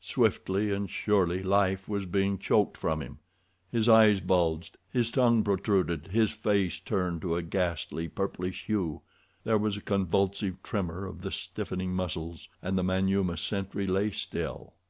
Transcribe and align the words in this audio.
Swiftly 0.00 0.72
and 0.72 0.88
surely 0.88 1.42
life 1.42 1.86
was 1.86 2.06
being 2.06 2.38
choked 2.38 2.78
from 2.78 3.02
him. 3.02 3.18
His 3.70 3.90
eyes 3.90 4.22
bulged, 4.22 4.78
his 4.90 5.10
tongue 5.10 5.44
protruded, 5.44 6.06
his 6.06 6.30
face 6.30 6.80
turned 6.80 7.20
to 7.20 7.36
a 7.36 7.42
ghastly 7.42 8.08
purplish 8.08 8.64
hue—there 8.68 9.58
was 9.58 9.76
a 9.76 9.82
convulsive 9.82 10.62
tremor 10.62 11.04
of 11.04 11.20
the 11.20 11.30
stiffening 11.30 11.92
muscles, 11.92 12.48
and 12.62 12.78
the 12.78 12.82
Manyuema 12.82 13.36
sentry 13.36 13.86
lay 13.86 14.08
quite 14.08 14.16
still. 14.18 14.72